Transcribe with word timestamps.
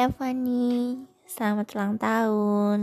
Hai 0.00 0.08
Avani, 0.08 0.96
selamat 1.28 1.76
ulang 1.76 2.00
tahun. 2.00 2.80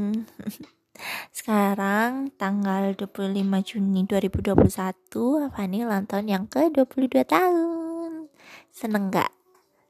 Sekarang 1.34 2.30
tanggal 2.38 2.94
25 2.94 3.42
Juni 3.66 4.06
2021, 4.06 5.50
Avani 5.50 5.82
ulang 5.82 6.06
tahun 6.06 6.30
yang 6.30 6.46
ke-22 6.46 7.26
tahun. 7.26 8.30
Seneng 8.70 9.10
gak? 9.10 9.34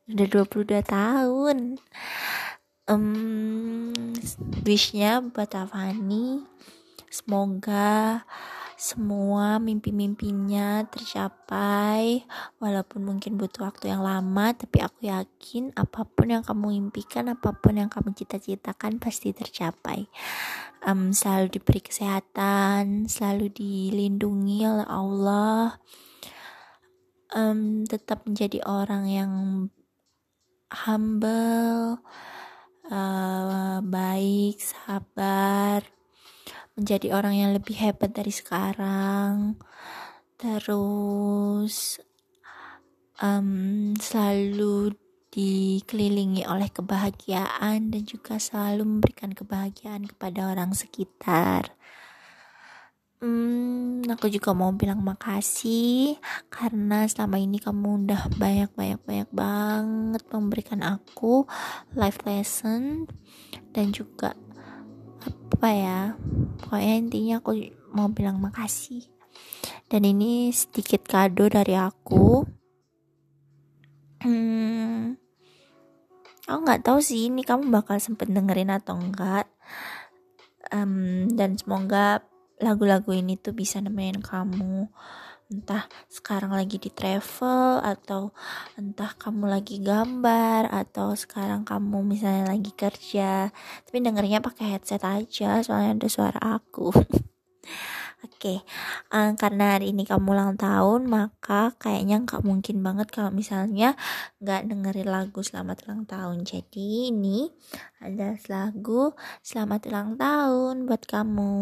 Udah 0.07 0.27
22 0.47 0.79
tahun. 0.87 1.83
Um, 2.87 3.91
wishnya 4.63 5.19
buat 5.19 5.51
Avani, 5.51 6.47
semoga 7.11 8.23
semua 8.77 9.57
mimpi-mimpinya 9.57 10.85
tercapai 10.85 12.21
walaupun 12.61 13.09
mungkin 13.09 13.33
butuh 13.33 13.65
waktu 13.65 13.89
yang 13.89 14.05
lama 14.05 14.53
tapi 14.53 14.85
aku 14.85 15.09
yakin 15.09 15.73
apa 15.73 16.05
pun 16.05 16.29
yang 16.29 16.45
kamu 16.45 16.77
impikan 16.85 17.33
apa 17.33 17.57
pun 17.57 17.81
yang 17.81 17.89
kamu 17.89 18.13
cita-citakan 18.13 19.01
pasti 19.01 19.33
tercapai. 19.33 20.05
Um, 20.85 21.09
selalu 21.09 21.57
diberi 21.57 21.81
kesehatan 21.81 23.09
selalu 23.09 23.49
dilindungi 23.49 24.61
oleh 24.69 24.85
Allah. 24.85 25.81
Um, 27.33 27.81
tetap 27.89 28.29
menjadi 28.29 28.61
orang 28.61 29.03
yang 29.09 29.33
humble 30.69 31.97
uh, 32.93 33.81
baik 33.81 34.61
sabar 34.61 35.96
menjadi 36.77 37.17
orang 37.17 37.33
yang 37.33 37.51
lebih 37.57 37.73
hebat 37.75 38.13
dari 38.13 38.29
sekarang. 38.29 39.57
Terus 40.37 41.97
um, 43.17 43.97
selalu 43.97 44.93
dikelilingi 45.33 46.45
oleh 46.49 46.69
kebahagiaan 46.71 47.93
dan 47.93 48.01
juga 48.05 48.37
selalu 48.37 48.85
memberikan 48.85 49.33
kebahagiaan 49.33 50.05
kepada 50.05 50.53
orang 50.53 50.73
sekitar. 50.77 51.77
Hmm, 53.17 54.05
aku 54.05 54.29
juga 54.29 54.53
mau 54.53 54.69
bilang 54.77 55.01
makasih 55.01 56.21
karena 56.53 57.01
selama 57.09 57.41
ini 57.41 57.57
kamu 57.57 58.05
udah 58.05 58.29
banyak 58.37 58.69
banyak 58.77 59.01
banyak 59.09 59.29
banget 59.33 60.23
memberikan 60.29 60.85
aku 60.85 61.49
life 61.97 62.21
lesson 62.29 63.09
dan 63.73 63.89
juga 63.89 64.37
apa 65.57 65.73
ya 65.73 66.13
pokoknya 66.61 66.93
intinya 67.01 67.35
aku 67.41 67.73
mau 67.89 68.13
bilang 68.13 68.37
makasih. 68.37 69.09
Dan 69.89 70.05
ini 70.05 70.53
sedikit 70.53 71.01
kado 71.09 71.49
dari 71.49 71.73
aku. 71.73 72.45
Hmm, 74.21 75.17
aku 76.45 76.59
nggak 76.61 76.85
tahu 76.85 77.01
sih 77.01 77.33
ini 77.33 77.41
kamu 77.41 77.73
bakal 77.73 77.97
sempet 77.97 78.29
dengerin 78.29 78.69
atau 78.69 79.01
enggak. 79.01 79.49
Um, 80.69 81.25
dan 81.33 81.57
semoga 81.57 82.21
lagu-lagu 82.61 83.09
ini 83.17 83.41
tuh 83.41 83.57
bisa 83.57 83.81
nemenin 83.81 84.21
kamu 84.21 84.93
entah 85.47 85.87
sekarang 86.11 86.51
lagi 86.51 86.75
di 86.75 86.91
travel 86.91 87.79
atau 87.79 88.35
entah 88.75 89.15
kamu 89.15 89.47
lagi 89.47 89.79
gambar 89.79 90.67
atau 90.67 91.15
sekarang 91.15 91.63
kamu 91.63 92.03
misalnya 92.03 92.51
lagi 92.51 92.75
kerja 92.75 93.47
tapi 93.87 93.97
dengernya 94.03 94.43
pakai 94.43 94.75
headset 94.75 94.99
aja 95.07 95.63
soalnya 95.63 95.95
ada 95.95 96.07
suara 96.11 96.39
aku 96.59 96.91
Oke, 98.25 98.33
okay. 98.33 98.57
um, 99.13 99.37
karena 99.37 99.77
hari 99.77 99.93
ini 99.93 100.01
kamu 100.01 100.33
ulang 100.33 100.57
tahun, 100.57 101.05
maka 101.05 101.77
kayaknya 101.77 102.25
nggak 102.25 102.41
mungkin 102.41 102.81
banget 102.81 103.13
kalau 103.13 103.29
misalnya 103.29 103.93
nggak 104.41 104.73
dengerin 104.73 105.05
lagu 105.05 105.45
selamat 105.45 105.85
ulang 105.85 106.09
tahun. 106.09 106.41
Jadi 106.41 107.13
ini 107.13 107.45
ada 108.01 108.33
lagu 108.49 109.13
selamat 109.45 109.85
ulang 109.93 110.09
tahun 110.17 110.89
buat 110.89 111.05
kamu. 111.05 111.53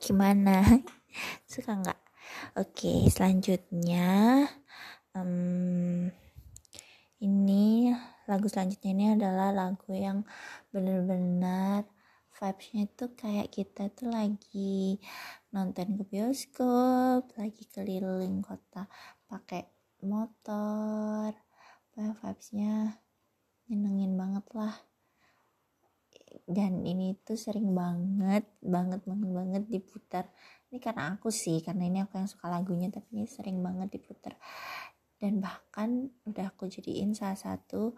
Gimana? 0.00 0.64
suka 1.44 1.78
nggak? 1.78 2.00
Oke 2.58 3.06
selanjutnya 3.10 4.46
um, 5.14 6.08
ini 7.22 7.92
lagu 8.26 8.46
selanjutnya 8.46 8.90
ini 8.94 9.06
adalah 9.14 9.50
lagu 9.50 9.90
yang 9.92 10.26
benar-benar 10.70 11.86
vibesnya 12.32 12.88
itu 12.90 13.04
kayak 13.14 13.54
kita 13.54 13.92
tuh 13.92 14.10
lagi 14.10 14.98
nonton 15.54 16.00
ke 16.00 16.02
bioskop 16.08 17.30
lagi 17.38 17.62
keliling 17.70 18.42
kota 18.42 18.88
pakai 19.28 19.68
motor. 20.02 21.30
Vibesnya 21.92 22.98
nyenengin 23.68 24.18
banget 24.18 24.46
lah. 24.56 24.74
Dan 26.48 26.82
ini 26.82 27.14
tuh 27.22 27.36
sering 27.36 27.76
banget 27.76 28.48
banget 28.64 29.04
banget 29.04 29.30
banget 29.30 29.62
diputar 29.68 30.24
ini 30.72 30.80
karena 30.80 31.12
aku 31.20 31.28
sih 31.28 31.60
karena 31.60 31.84
ini 31.84 32.00
aku 32.00 32.16
yang 32.16 32.24
suka 32.24 32.48
lagunya 32.48 32.88
tapi 32.88 33.20
ini 33.20 33.28
sering 33.28 33.60
banget 33.60 33.92
diputar 33.92 34.40
dan 35.20 35.36
bahkan 35.36 36.08
udah 36.24 36.48
aku 36.48 36.64
jadiin 36.72 37.12
salah 37.12 37.36
satu 37.36 37.92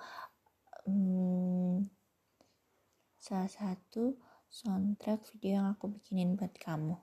hmm, 0.90 1.86
salah 3.22 3.46
satu 3.46 4.18
soundtrack 4.50 5.22
video 5.32 5.62
yang 5.62 5.68
aku 5.70 5.86
bikinin 5.90 6.34
buat 6.34 6.52
kamu. 6.58 6.98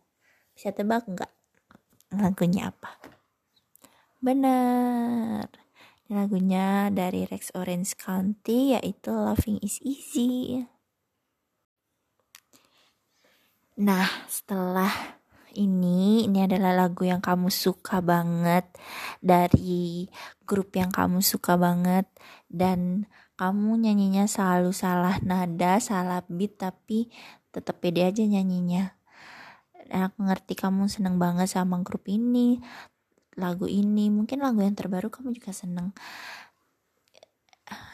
Bisa 0.54 0.76
tebak 0.76 1.08
nggak 1.08 1.32
lagunya 2.20 2.70
apa? 2.70 3.00
Benar 4.20 5.48
lagunya 6.12 6.92
dari 6.92 7.24
Rex 7.24 7.56
Orange 7.56 7.96
County 7.96 8.76
yaitu 8.76 9.16
Loving 9.16 9.64
is 9.64 9.80
Easy. 9.80 10.62
Nah 13.80 14.06
setelah 14.28 15.21
ini 15.56 16.26
ini 16.28 16.46
adalah 16.46 16.76
lagu 16.76 17.04
yang 17.08 17.20
kamu 17.20 17.52
suka 17.52 18.00
banget 18.00 18.68
dari 19.24 20.08
grup 20.44 20.76
yang 20.76 20.92
kamu 20.92 21.20
suka 21.24 21.56
banget 21.56 22.08
dan 22.52 23.10
kamu 23.42 23.82
nyanyinya 23.82 24.30
selalu 24.30 24.70
salah 24.70 25.18
nada, 25.26 25.82
salah 25.82 26.22
beat 26.30 26.62
tapi 26.62 27.10
tetap 27.50 27.82
pede 27.82 28.06
aja 28.06 28.22
nyanyinya. 28.22 28.94
Dan 29.74 30.08
aku 30.08 30.30
ngerti 30.30 30.54
kamu 30.54 30.86
seneng 30.86 31.18
banget 31.18 31.50
sama 31.50 31.82
grup 31.82 32.06
ini, 32.06 32.62
lagu 33.34 33.66
ini, 33.66 34.14
mungkin 34.14 34.46
lagu 34.46 34.62
yang 34.62 34.78
terbaru 34.78 35.10
kamu 35.10 35.34
juga 35.34 35.58
seneng. 35.58 35.90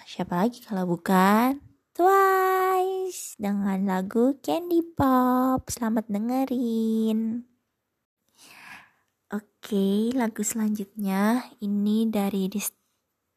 Siapa 0.03 0.35
lagi 0.35 0.59
kalau 0.63 0.83
bukan 0.83 1.63
Twice 1.97 3.41
dengan 3.41 3.89
lagu 3.89 4.37
Candy 4.45 4.85
Pop. 4.85 5.65
Selamat 5.65 6.05
dengerin. 6.05 7.41
Oke, 9.33 10.13
lagu 10.13 10.45
selanjutnya 10.45 11.41
ini 11.57 12.05
dari 12.05 12.53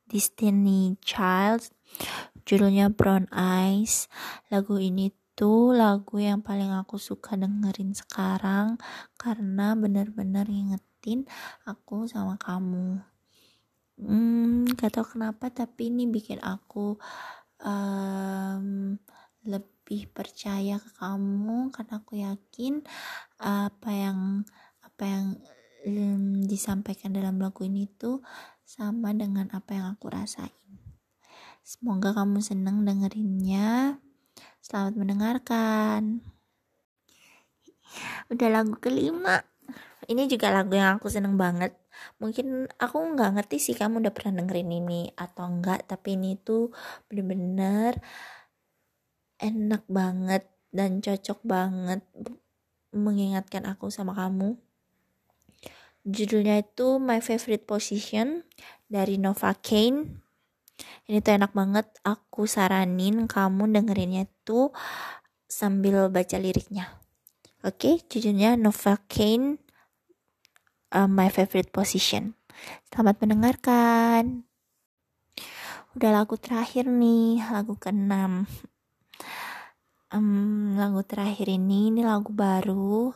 Destiny 0.04 0.93
Child. 1.00 1.72
Judulnya 2.44 2.93
Brown 2.93 3.32
Eyes. 3.32 4.12
Lagu 4.53 4.77
ini 4.77 5.09
tuh 5.32 5.72
lagu 5.72 6.21
yang 6.21 6.44
paling 6.44 6.69
aku 6.69 7.00
suka 7.00 7.41
dengerin 7.41 7.97
sekarang 7.97 8.77
karena 9.16 9.72
bener-bener 9.72 10.44
ngingetin 10.44 11.25
aku 11.65 12.04
sama 12.04 12.37
kamu. 12.37 13.00
Hmm, 14.00 14.69
gak 14.77 15.00
tau 15.00 15.09
kenapa 15.09 15.48
tapi 15.48 15.88
ini 15.88 16.04
bikin 16.04 16.44
aku 16.44 17.00
um, 17.65 18.97
lebih 19.44 20.10
percaya 20.12 20.76
ke 20.76 20.91
kamu 21.00 21.72
karena 21.72 21.94
aku 21.98 22.15
yakin 22.21 22.84
apa 23.41 23.91
yang 23.91 24.19
apa 24.84 25.03
yang 25.04 25.26
um, 25.88 26.44
disampaikan 26.44 27.16
dalam 27.16 27.41
lagu 27.41 27.65
ini 27.65 27.88
tuh 27.88 28.21
sama 28.69 29.10
dengan 29.16 29.48
apa 29.50 29.75
yang 29.75 29.87
aku 29.97 30.12
rasain. 30.12 30.53
Semoga 31.65 32.12
kamu 32.12 32.38
seneng 32.45 32.84
dengerinnya. 32.84 33.98
Selamat 34.60 34.95
mendengarkan. 34.95 36.22
Udah 38.30 38.48
lagu 38.53 38.77
kelima. 38.78 39.42
Ini 40.06 40.28
juga 40.28 40.53
lagu 40.53 40.77
yang 40.77 41.01
aku 41.01 41.10
seneng 41.10 41.34
banget. 41.41 41.79
Mungkin 42.19 42.71
aku 42.77 42.97
nggak 43.17 43.41
ngerti 43.41 43.57
sih 43.61 43.77
kamu 43.77 44.05
udah 44.05 44.15
pernah 44.15 44.43
dengerin 44.43 44.71
ini 44.71 45.03
atau 45.15 45.49
enggak. 45.49 45.87
Tapi 45.87 46.17
ini 46.17 46.37
tuh 46.41 46.75
bener-bener 47.09 47.99
enak 49.41 49.83
banget 49.89 50.45
dan 50.71 51.01
cocok 51.01 51.41
banget 51.43 52.01
mengingatkan 52.93 53.67
aku 53.67 53.89
sama 53.89 54.13
kamu. 54.13 54.59
Judulnya 56.05 56.61
itu 56.65 56.97
My 56.97 57.21
Favorite 57.21 57.69
Position 57.69 58.45
dari 58.89 59.21
Nova 59.21 59.53
Kane 59.53 60.31
ini 61.11 61.19
tuh 61.21 61.37
enak 61.37 61.53
banget 61.53 61.87
aku 62.07 62.47
saranin 62.47 63.27
kamu 63.27 63.69
dengerinnya 63.75 64.25
tuh 64.47 64.73
sambil 65.51 66.09
baca 66.09 66.39
liriknya. 66.39 67.03
Oke 67.61 68.01
okay, 68.01 68.07
judulnya 68.09 68.57
Nova 68.57 68.97
Kane 69.11 69.61
uh, 70.95 71.09
My 71.10 71.31
Favorite 71.31 71.71
Position. 71.71 72.34
Selamat 72.91 73.22
mendengarkan. 73.22 74.45
Udah 75.97 76.10
lagu 76.22 76.39
terakhir 76.39 76.87
nih 76.87 77.42
lagu 77.51 77.75
keenam. 77.75 78.47
Um, 80.10 80.75
lagu 80.75 81.03
terakhir 81.07 81.51
ini 81.51 81.95
ini 81.95 82.03
lagu 82.03 82.34
baru. 82.34 83.15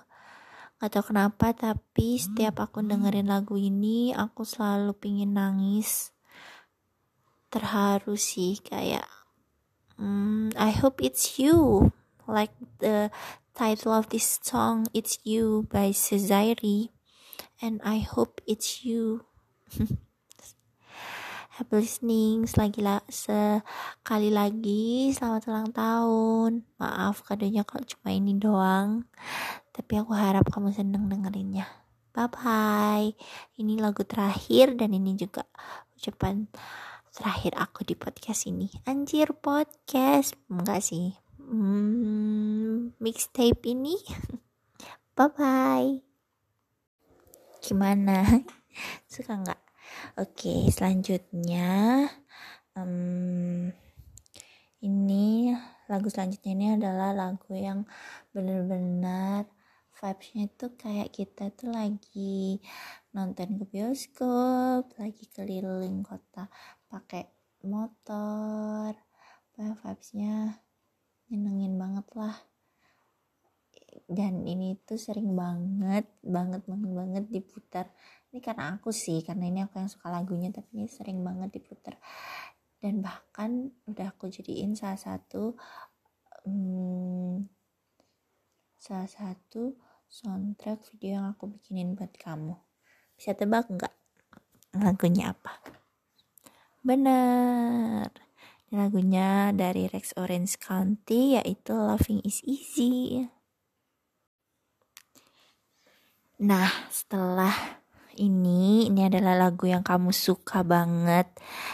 Gak 0.79 0.91
tau 0.91 1.05
kenapa 1.07 1.55
tapi 1.55 2.19
setiap 2.19 2.63
aku 2.63 2.83
dengerin 2.83 3.31
lagu 3.31 3.59
ini 3.59 4.15
aku 4.15 4.47
selalu 4.47 4.95
pingin 4.95 5.35
nangis. 5.35 6.11
Terharu 7.51 8.19
sih 8.19 8.59
kayak 8.59 9.07
um, 9.99 10.51
I 10.59 10.75
hope 10.75 10.99
it's 11.03 11.39
you. 11.39 11.91
Like 12.27 12.55
the 12.83 13.15
title 13.55 13.95
of 13.95 14.11
this 14.11 14.43
song 14.43 14.91
it's 14.91 15.23
you 15.23 15.67
by 15.71 15.95
Cesare 15.95 16.91
and 17.65 17.81
I 17.81 18.05
hope 18.05 18.45
it's 18.45 18.85
you. 18.85 19.25
Happy 21.57 21.81
listening. 21.81 22.45
Selagi 22.45 22.85
la 22.85 23.01
sekali 23.09 24.29
lagi 24.29 25.09
selamat 25.17 25.49
ulang 25.49 25.71
tahun. 25.73 26.69
Maaf 26.77 27.25
kadonya 27.25 27.65
kalau 27.65 27.89
cuma 27.89 28.13
ini 28.13 28.37
doang. 28.37 29.09
Tapi 29.73 29.97
aku 29.97 30.13
harap 30.13 30.45
kamu 30.53 30.77
seneng 30.77 31.09
dengerinnya. 31.09 31.65
Bye 32.15 32.31
bye 32.31 33.09
ini 33.59 33.81
lagu 33.81 34.07
terakhir 34.07 34.79
dan 34.79 34.95
ini 34.95 35.19
juga 35.19 35.43
ucapan 35.99 36.47
terakhir 37.11 37.57
aku 37.57 37.83
di 37.83 37.97
podcast 37.97 38.45
ini. 38.45 38.69
Anjir 38.85 39.33
podcast. 39.33 40.37
Enggak 40.53 40.85
sih. 40.85 41.17
Hmm, 41.41 42.93
mixtape 43.01 43.65
ini. 43.73 43.97
Bye 45.17 45.31
bye 45.31 46.14
gimana? 47.65 48.21
Suka 49.13 49.41
nggak? 49.41 49.61
Oke, 50.21 50.69
selanjutnya 50.69 52.05
um, 52.77 53.73
ini 54.85 55.57
lagu 55.89 56.13
selanjutnya 56.13 56.53
ini 56.53 56.67
adalah 56.77 57.17
lagu 57.17 57.57
yang 57.57 57.89
benar-benar 58.37 59.49
vibesnya 59.97 60.53
itu 60.53 60.67
kayak 60.77 61.09
kita 61.17 61.49
tuh 61.57 61.73
lagi 61.73 62.61
nonton 63.17 63.57
ke 63.57 63.65
bioskop, 63.65 64.93
lagi 65.01 65.25
keliling 65.33 66.05
kota 66.05 66.53
pakai 66.93 67.25
motor, 67.65 68.93
vibesnya 69.57 70.61
nyenengin 71.33 71.81
banget 71.81 72.05
lah 72.13 72.37
dan 74.11 74.45
ini 74.45 74.77
tuh 74.83 75.01
sering 75.01 75.33
banget 75.33 76.07
banget 76.21 76.63
banget 76.67 76.91
banget 76.93 77.25
diputar. 77.31 77.87
Ini 78.31 78.43
karena 78.43 78.77
aku 78.77 78.91
sih 78.91 79.23
karena 79.23 79.47
ini 79.47 79.63
aku 79.65 79.79
yang 79.79 79.91
suka 79.91 80.11
lagunya 80.11 80.51
tapi 80.51 80.83
ini 80.83 80.87
sering 80.91 81.23
banget 81.23 81.55
diputar. 81.55 81.97
Dan 82.79 83.01
bahkan 83.01 83.73
udah 83.89 84.13
aku 84.13 84.29
jadiin 84.29 84.77
salah 84.77 85.01
satu 85.01 85.57
hmm, 86.45 87.49
salah 88.77 89.09
satu 89.09 89.79
soundtrack 90.11 90.85
video 90.93 91.23
yang 91.23 91.27
aku 91.33 91.49
bikinin 91.49 91.97
buat 91.97 92.13
kamu. 92.15 92.55
Bisa 93.17 93.33
tebak 93.33 93.71
nggak 93.71 93.95
lagunya 94.77 95.33
apa? 95.33 95.63
Bener 96.85 98.13
lagunya 98.75 99.55
dari 99.55 99.87
Rex 99.87 100.19
Orange 100.19 100.59
County 100.59 101.39
yaitu 101.39 101.79
Loving 101.79 102.19
is 102.27 102.43
Easy 102.43 103.23
nah 106.45 106.69
setelah 106.93 107.55
ini 108.21 108.87
ini 108.93 109.01
adalah 109.09 109.35
lagu 109.35 109.67
yang 109.67 109.83
kamu 109.83 110.15
suka 110.15 110.63
banget 110.63 111.27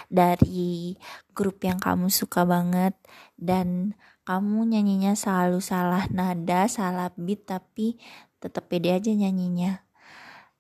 dari 0.08 0.96
grup 1.34 1.60
yang 1.60 1.76
kamu 1.76 2.08
suka 2.08 2.48
banget 2.48 2.96
dan 3.36 3.98
kamu 4.30 4.62
nyanyinya 4.62 5.18
selalu 5.18 5.58
salah 5.58 6.06
nada, 6.06 6.70
salah 6.70 7.10
beat 7.18 7.50
tapi 7.50 7.98
tetap 8.38 8.70
pede 8.70 8.94
aja 8.94 9.10
nyanyinya. 9.10 9.82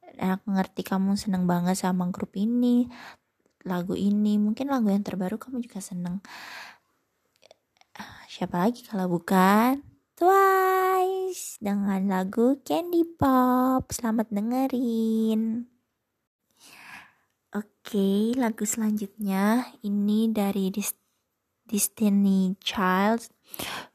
Dan 0.02 0.34
aku 0.36 0.58
ngerti 0.58 0.82
kamu 0.82 1.14
seneng 1.14 1.46
banget 1.46 1.78
sama 1.78 2.10
grup 2.10 2.34
ini, 2.34 2.90
lagu 3.62 3.94
ini, 3.94 4.42
mungkin 4.42 4.74
lagu 4.74 4.90
yang 4.90 5.06
terbaru 5.06 5.38
kamu 5.38 5.62
juga 5.62 5.78
seneng. 5.78 6.18
Siapa 8.26 8.58
lagi 8.58 8.82
kalau 8.82 9.06
bukan 9.06 9.86
Twice 11.30 11.62
dengan 11.62 12.10
lagu 12.10 12.58
Candy 12.66 13.06
Pop. 13.06 13.94
Selamat 13.94 14.34
dengerin. 14.34 15.62
Oke, 17.54 18.34
lagu 18.34 18.66
selanjutnya 18.66 19.62
ini 19.86 20.26
dari 20.34 20.74
Dis 20.74 20.90
Destiny 21.70 22.58
Child. 22.58 23.30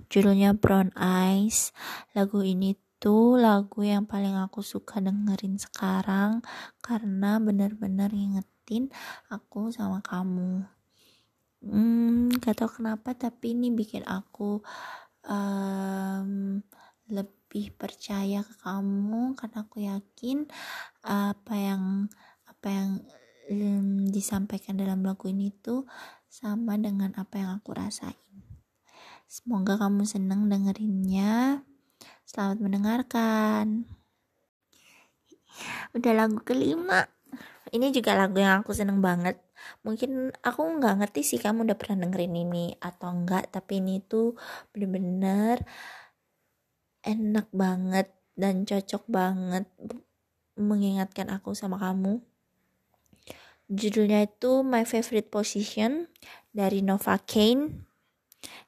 Judulnya 0.08 0.56
Brown 0.56 0.96
Eyes. 0.96 1.76
Lagu 2.16 2.40
ini 2.40 2.72
tuh 3.04 3.36
lagu 3.36 3.84
yang 3.84 4.08
paling 4.08 4.40
aku 4.40 4.64
suka 4.64 5.04
dengerin 5.04 5.60
sekarang 5.60 6.40
karena 6.80 7.36
bener-bener 7.44 8.16
ngingetin 8.16 8.96
aku 9.28 9.76
sama 9.76 10.00
kamu. 10.00 10.64
Hmm, 11.68 12.32
gak 12.40 12.64
tau 12.64 12.72
kenapa 12.72 13.12
tapi 13.12 13.60
ini 13.60 13.76
bikin 13.76 14.08
aku 14.08 14.64
um, 15.28 16.64
lebih 17.10 17.72
percaya 17.78 18.42
ke 18.42 18.54
kamu 18.66 19.38
karena 19.38 19.58
aku 19.62 19.78
yakin 19.86 20.50
apa 21.06 21.54
yang 21.54 21.84
apa 22.50 22.68
yang 22.68 22.90
um, 23.50 24.10
disampaikan 24.10 24.78
dalam 24.78 25.06
lagu 25.06 25.30
ini 25.30 25.54
tuh 25.54 25.86
sama 26.30 26.76
dengan 26.76 27.14
apa 27.16 27.40
yang 27.40 27.52
aku 27.62 27.78
rasain. 27.78 28.18
Semoga 29.26 29.78
kamu 29.82 30.06
senang 30.06 30.50
dengerinnya. 30.50 31.66
Selamat 32.26 32.58
mendengarkan. 32.62 33.86
Udah 35.96 36.14
lagu 36.14 36.42
kelima. 36.42 37.08
Ini 37.74 37.90
juga 37.92 38.14
lagu 38.16 38.38
yang 38.38 38.62
aku 38.62 38.72
seneng 38.72 39.02
banget. 39.02 39.42
Mungkin 39.82 40.36
aku 40.46 40.62
nggak 40.78 41.02
ngerti 41.02 41.22
sih 41.26 41.40
kamu 41.42 41.66
udah 41.66 41.78
pernah 41.78 42.06
dengerin 42.06 42.36
ini 42.36 42.66
atau 42.78 43.10
enggak, 43.12 43.50
tapi 43.50 43.82
ini 43.82 44.04
tuh 44.04 44.38
bener-bener 44.72 45.64
enak 47.06 47.48
banget 47.54 48.10
dan 48.34 48.66
cocok 48.66 49.06
banget 49.08 49.70
mengingatkan 50.58 51.32
aku 51.32 51.54
sama 51.54 51.78
kamu. 51.78 52.20
Judulnya 53.70 54.26
itu 54.26 54.62
My 54.62 54.86
Favorite 54.86 55.30
Position 55.30 56.10
dari 56.54 56.86
Nova 56.86 57.18
Kane 57.22 57.86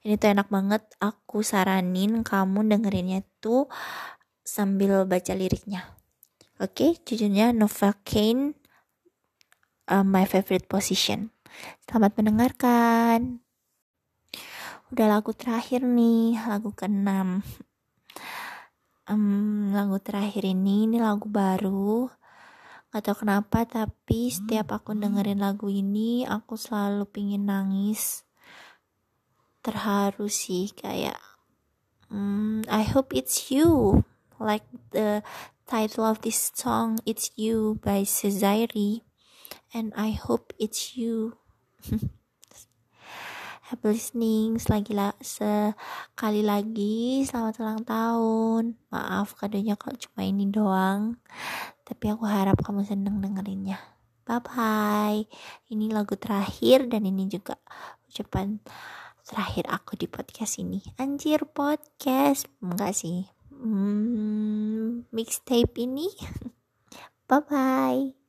ini 0.06 0.16
tuh 0.18 0.34
enak 0.34 0.50
banget 0.50 0.84
aku 0.98 1.46
saranin 1.46 2.26
kamu 2.26 2.66
dengerinnya 2.66 3.22
tuh 3.44 3.70
sambil 4.42 5.06
baca 5.06 5.34
liriknya. 5.36 5.94
Oke 6.58 6.98
okay, 6.98 7.04
judulnya 7.06 7.54
Nova 7.54 7.94
Kane 8.02 8.58
uh, 9.92 10.02
My 10.02 10.26
Favorite 10.26 10.66
Position. 10.66 11.30
Selamat 11.86 12.18
mendengarkan. 12.18 13.42
Udah 14.88 15.08
lagu 15.12 15.36
terakhir 15.36 15.84
nih 15.84 16.40
lagu 16.48 16.72
keenam 16.72 17.44
um, 19.10 19.72
lagu 19.72 20.00
terakhir 20.00 20.44
ini 20.44 20.88
ini 20.88 20.98
lagu 21.00 21.28
baru. 21.28 22.12
Gak 22.92 23.04
tau 23.04 23.16
kenapa 23.20 23.68
tapi 23.68 24.32
setiap 24.32 24.72
aku 24.72 24.96
dengerin 24.96 25.44
lagu 25.44 25.68
ini 25.68 26.24
aku 26.24 26.56
selalu 26.56 27.04
pingin 27.08 27.48
nangis. 27.48 28.24
Terharu 29.64 30.32
sih 30.32 30.72
kayak 30.72 31.20
um, 32.08 32.64
I 32.72 32.88
hope 32.88 33.12
it's 33.12 33.52
you. 33.52 34.04
Like 34.38 34.64
the 34.94 35.26
title 35.68 36.08
of 36.08 36.24
this 36.24 36.56
song 36.56 37.04
it's 37.04 37.32
you 37.36 37.76
by 37.84 38.08
Cesare 38.08 39.04
and 39.76 39.92
I 40.00 40.16
hope 40.16 40.56
it's 40.56 40.96
you 40.96 41.36
happy 43.68 43.92
listening 43.92 44.56
selagi 44.56 44.96
la 44.96 45.12
sekali 45.20 46.40
lagi 46.40 47.28
selamat 47.28 47.56
ulang 47.60 47.82
tahun. 47.84 48.64
Maaf 48.88 49.36
kadonya 49.36 49.76
kalau 49.76 50.00
cuma 50.00 50.24
ini 50.24 50.48
doang 50.48 51.20
tapi 51.84 52.08
aku 52.08 52.24
harap 52.24 52.56
kamu 52.64 52.88
seneng 52.88 53.20
dengerinnya. 53.20 53.76
Bye 54.24 54.40
bye 54.40 55.20
ini 55.68 55.92
lagu 55.92 56.16
terakhir 56.16 56.88
dan 56.88 57.04
ini 57.04 57.28
juga 57.28 57.60
ucapan 58.08 58.64
terakhir 59.28 59.68
aku 59.68 60.00
di 60.00 60.08
podcast 60.08 60.64
ini. 60.64 60.80
Anjir 60.96 61.44
podcast. 61.52 62.48
Enggak 62.64 62.96
sih. 62.96 63.28
Hmm, 63.52 65.04
mixtape 65.12 65.76
ini. 65.84 66.08
Bye 67.28 67.44
bye 67.44 68.27